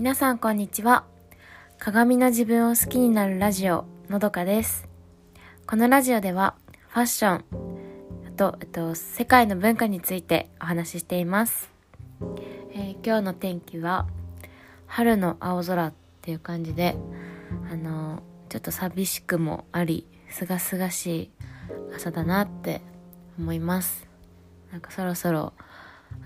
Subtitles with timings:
[0.00, 1.04] 皆さんこんにちは。
[1.78, 4.88] 鏡の自分を好きになるラジオのどかです。
[5.66, 6.54] このラジオでは
[6.88, 7.44] ファッション
[8.26, 11.70] あと、えっと、世界の文化についてお話ししています、
[12.72, 14.06] えー今日の天気は
[14.86, 16.96] 春の青空っていう感じで
[17.70, 21.30] あのちょっと寂しくもありすがすがしい
[21.94, 22.80] 朝だなって
[23.38, 24.08] 思います。
[24.72, 25.52] なんかそろそろ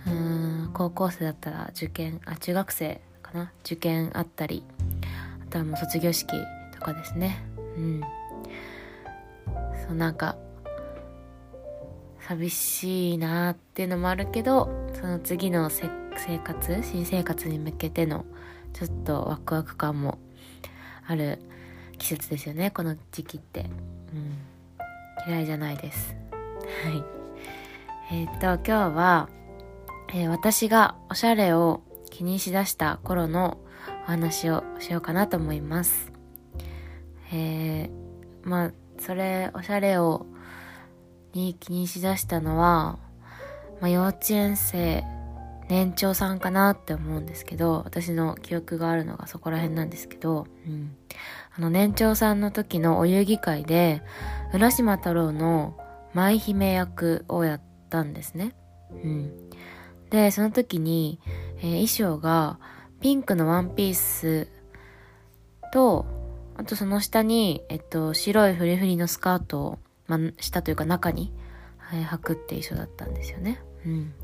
[0.07, 3.01] うーん高校生だったら受験あ中学生
[3.35, 4.65] な受験あったり
[5.43, 6.29] あとはもう卒業式
[6.73, 7.43] とかですね。
[7.77, 8.01] うん。
[9.87, 10.37] そうなんか
[12.21, 18.25] 寂しいなっていうのもあるけどその次のせ生活新生活に向けての
[18.73, 20.19] ちょっとワクワク感も
[21.07, 21.39] ある
[21.99, 23.67] 季節ですよねこの時期って。
[24.13, 24.55] うん。
[25.27, 26.15] 嫌いじゃないです。
[26.85, 27.05] はい。
[28.13, 29.29] えっ、と今日は、
[30.13, 31.81] えー私がおしゃれを
[32.15, 33.59] 気にしだした頃の
[34.05, 36.13] お話をしようかなと思います。
[37.33, 38.05] えー
[38.45, 40.27] まあそれおしゃれを
[41.33, 42.99] に気にしだしたのは、
[43.81, 45.03] まあ、幼稚園生
[45.69, 50.95] 年長さんかなって思うんですけど私の記憶があるのがそこら辺なんですけど、うん、
[51.57, 54.03] あの年長さんの時のお遊戯会で
[54.53, 55.77] 浦島太郎の
[56.13, 58.55] 舞姫役をやったんですね。
[58.93, 59.33] うん、
[60.15, 61.19] でその時に、
[61.59, 62.61] えー衣装が
[63.01, 64.47] ピンクのワンピース
[65.73, 66.07] と
[66.57, 71.33] あとその下に、えっと、白いフリフリのスカートを、ま、下というか中に、
[71.79, 73.61] はい履くって衣装だったんですよね。
[73.85, 74.15] うん、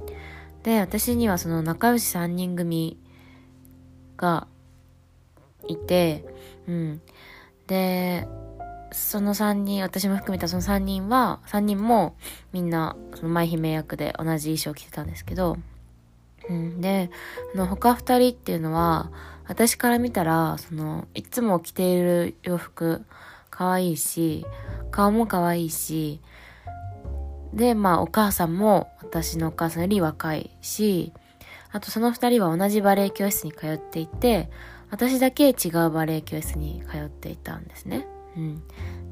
[0.62, 2.96] で私にはその仲良し3人組
[4.16, 4.46] が
[5.66, 6.24] いて、
[6.68, 7.00] うん、
[7.66, 8.28] で
[8.92, 12.16] その3人私も含めたその3人は3人も
[12.52, 15.58] みんなその舞姫役で同じ衣装着てたんですけど、
[16.50, 17.10] うん、で
[17.54, 19.10] あの他2人っていうのは
[19.46, 23.04] 私から見たらそのいつも着ている洋服
[23.50, 24.44] 可愛いし
[24.90, 26.20] 顔も可愛いし
[27.54, 31.12] でまあお母さんも私のお母さんより若いし
[31.72, 34.50] あとその2人は同じバレエ教室に通っていて
[34.90, 38.08] 私だけ違うバレエ教室に通っていたんですね。
[38.36, 38.62] うん、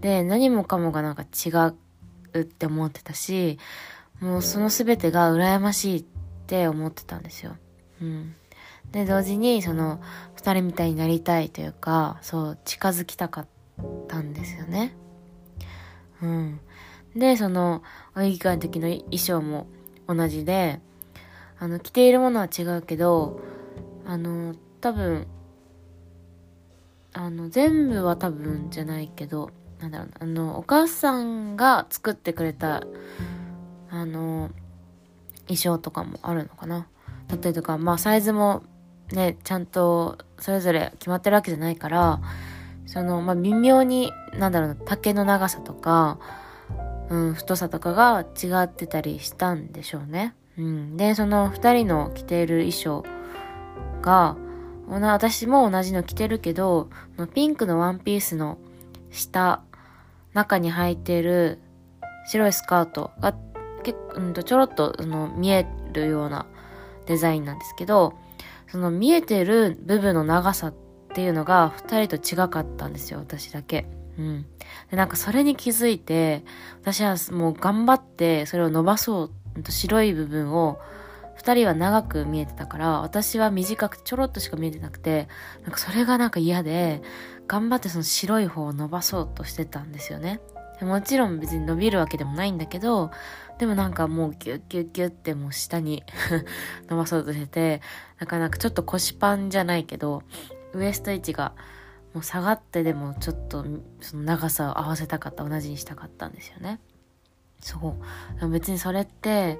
[0.00, 1.50] で何もかもがなんか違
[2.34, 3.59] うって思ってたし
[4.21, 6.18] もうその全てが羨ましいって
[6.48, 7.56] って思ってたんですよ。
[8.00, 8.34] うん、
[8.91, 10.00] で同時にその
[10.36, 13.47] 2人みたいになりたいというかそう近づきたかっ
[14.09, 14.97] たんですよね。
[16.22, 16.60] うん、
[17.14, 17.82] でその
[18.16, 19.66] お遊戯会の時の衣装も
[20.06, 20.81] 同じで
[21.59, 23.41] あの着ているものは違うけど
[24.06, 25.26] あの多分
[27.12, 32.84] あの全部は多分じゃないけどなんだろうなあのお母さんが作ってくれた
[33.91, 34.50] あの
[35.48, 36.86] 衣装とかもあるのかな？
[37.26, 38.62] だったりとかまあサイズも
[39.12, 42.20] ねちゃんとそれぞれ決まってるわけじゃないから
[42.86, 46.19] そのまあ微妙になんだろうな丈の長さとか、
[47.10, 50.34] うん、太さとかが違ってたりしたんでしょうね。
[50.59, 53.04] うん、でその2人の着ている衣装
[54.03, 54.36] が
[54.88, 56.88] 私も同じの着てるけど
[57.34, 58.59] ピンクのワンピースの
[59.10, 59.62] 下
[60.32, 61.59] 中に履いてる
[62.26, 63.34] 白いスカートが
[63.88, 66.47] 結構、うん、とちょろっとあの見えるような
[67.06, 68.19] デザインなんですけど
[68.71, 70.75] その見えてる部分の長さっ
[71.15, 73.87] ていうのが2人と違かったんですよ私だけ。
[74.19, 74.47] うん、
[74.91, 76.44] でなんかそれに気づいて
[76.82, 80.78] 私はもう頑張ってそれを伸ばそう白い部分を
[81.38, 85.28] 2人は長く見えてたから私は短くちょろっとしか見えてなくて
[85.62, 87.00] なんかそれがなんか嫌で
[87.47, 90.41] 頑張ってその白い方を伸ばそうとしてたんですよね
[90.81, 93.11] もちろん別に伸びるわけでもないんだけど
[93.59, 96.05] でもなんかもうギュッギュッギュッってもう下に
[96.89, 97.83] 伸ばそうとしてて
[98.21, 100.22] なかなかちょっと腰パンじゃないけど
[100.72, 101.55] ウエスト位置が
[102.15, 103.65] もう下がってでもちょっと
[104.00, 106.81] その長さを合わせたかった同じにしたかったんですよね。
[107.60, 107.97] そ
[108.41, 108.49] う。
[108.49, 109.59] 別にそれって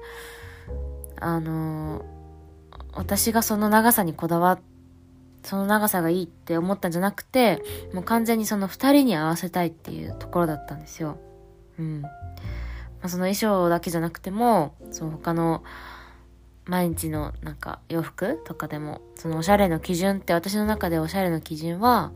[1.19, 2.05] あの
[2.93, 4.59] 私がその長さにこだわっ
[5.43, 7.63] その長さがいいって思ったんじゃなくて
[7.93, 11.17] もう完全にその2人に合わせたいっていうところだったんですよ。
[11.77, 12.01] うん。
[12.01, 12.09] ま
[13.03, 15.63] あ、その衣装だけじゃなくてもその他の
[16.65, 22.11] 毎日のなんか洋服とかでもそのおしゃれの基準って私の中でおしゃれの基準は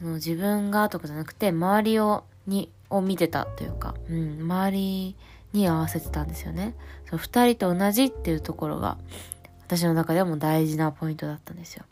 [0.00, 5.16] その自分がとかじゃなくて周りをにを見てたというか、うん、周り
[5.52, 6.74] に合わせてたんですよね。
[7.08, 8.98] その2人と同じっていうところが
[9.66, 11.84] 私の中でも大事なポイントだったんですよ。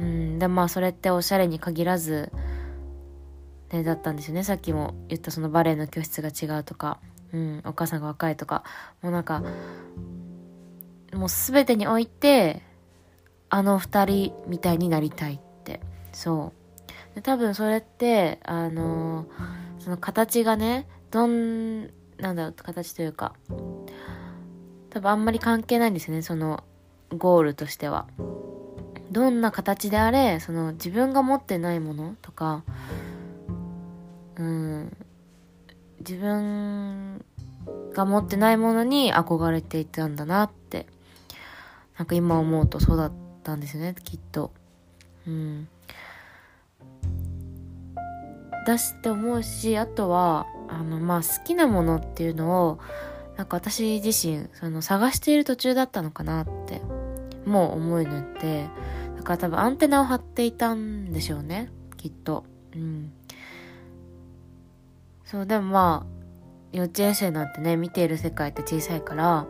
[0.00, 2.32] うん、でまあそれっておしゃれに限らず、
[3.70, 4.42] ね、だったんですよね。
[4.42, 6.98] さっきも言ったそのバレエの教室が違うとか、
[7.32, 8.64] うん、お母さんが若いとか。
[9.02, 9.42] もうなんか
[11.12, 12.62] もう全てにおいて
[13.50, 15.80] あの二人みたいになりたいって。
[16.12, 16.52] そ
[17.12, 17.14] う。
[17.14, 19.26] で多分それってあの
[19.80, 21.88] その形がねどん
[22.18, 23.34] なんだろう形というか
[24.90, 26.22] 多分あんまり関係ないんですよね。
[26.22, 26.64] その
[27.16, 28.06] ゴールとしては。
[29.10, 32.64] どんな形であれその自分が持ってないものとか
[34.36, 34.96] うん
[36.00, 37.24] 自分
[37.92, 40.86] が持ってないものに憧れていたんだなって
[41.98, 43.12] なんか今思うとそうだっ
[43.42, 44.52] たんですよねきっと。
[45.26, 45.68] うん。
[48.66, 52.78] だしって思うしあとはあのまあ好きなものっていうのを
[53.36, 56.80] なんか私自身その探している途中だったのかなって
[57.44, 58.66] もう思いのって
[59.20, 62.44] だから多分アンテナを張っていたんでしょうねきっと。
[62.74, 63.12] うん。
[65.24, 66.26] そうでもまあ
[66.72, 69.46] 幼稚園生なんてね見ている世界って小さいから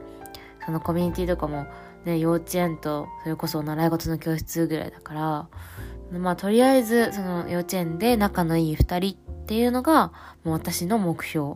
[0.66, 1.66] そのコミュニティとかも
[2.04, 10.12] ね幼稚園とそれこそ習い事の教室ぐらいだからまあとりあえずその幼稚園で仲のいい二人っていうのが
[10.42, 11.54] もう私の目標。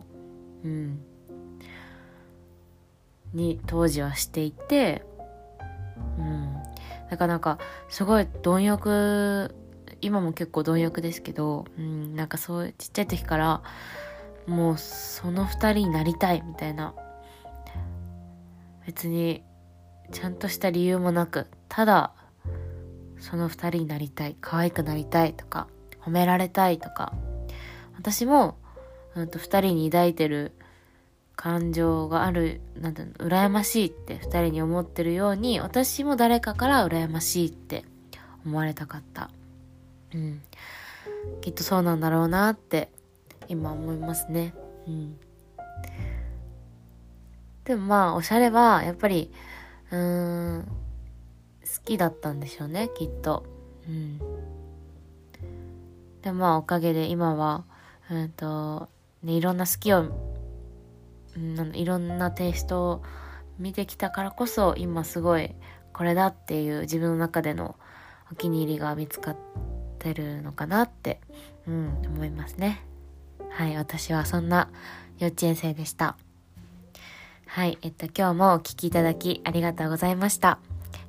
[0.63, 1.01] うん。
[3.33, 5.03] に当時はしていて
[7.09, 7.59] だからなんか
[7.89, 9.55] すごい貪欲
[10.01, 13.61] 今も結構貪欲ですけど、うん、なんかそういうちっちゃい時から
[14.47, 16.93] もうその二人になりたいみたいな。
[18.85, 19.43] 別に
[20.11, 22.13] ちゃんとした理由もなくただ
[23.19, 25.67] その二人になりたい可愛くなりたいとか
[26.01, 27.13] 褒められたいとか
[27.97, 28.57] 私も、
[29.15, 30.51] うんと、二人に抱いてる
[31.35, 37.83] 感情があるなんていうの羨ましいって二人に思ってるように私も誰かから羨ましいって
[38.45, 39.29] 思われたかった
[40.13, 40.41] うん
[41.41, 42.89] きっとそうなんだろうなって
[43.47, 44.53] 今思いますね。
[44.87, 45.17] うん。
[47.63, 49.31] でもまあ、おしゃれは、やっぱり、
[49.91, 50.67] うん、
[51.61, 53.45] 好きだったんでしょうね、きっと。
[53.87, 54.19] うん。
[56.21, 57.65] でまあ、おかげで今は、
[58.09, 58.89] うんと、
[59.23, 60.11] ね、いろんな好きを、
[61.35, 63.03] うん、いろんなテイストを
[63.59, 65.55] 見てきたからこそ、今すごい、
[65.93, 67.75] これだっていう自分の中での
[68.31, 69.37] お気に入りが見つかっ
[69.99, 71.21] てるのかなって、
[71.67, 72.85] うん、思いますね。
[73.49, 74.69] はい、私はそんな
[75.17, 76.17] 幼稚園生でした。
[77.47, 80.59] はい、えっと、今日もお聴きいただきありがとうございました。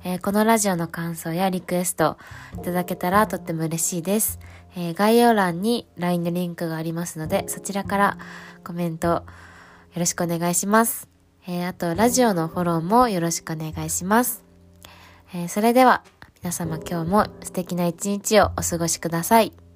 [0.05, 2.17] えー、このラジオの感想やリクエスト
[2.55, 4.39] いただけたらとっても嬉しいです。
[4.77, 8.17] えー、概要欄に LINE のリンクがありますので、そちらから
[8.63, 9.25] コメント
[9.99, 11.07] ろしくお願いします。
[11.47, 14.43] えー、あと、ラジオのフォローもよろしくお願いします。
[15.33, 16.03] えそれでは、
[16.41, 19.66] 皆様今日も素敵な一日をお過ごしください。